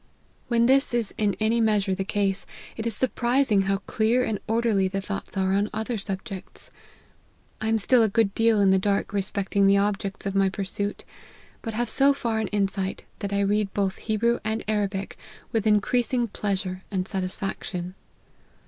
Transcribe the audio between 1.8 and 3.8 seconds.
the case, it is surprising how